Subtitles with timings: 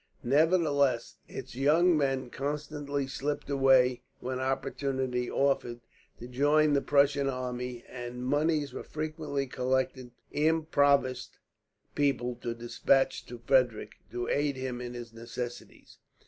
[0.23, 5.79] Nevertheless its young men constantly slipped away, when opportunity offered,
[6.17, 11.37] to join the Prussian army; and moneys were frequently collected by the impoverished
[11.93, 15.99] people to despatch to Frederick, to aid him in his necessities.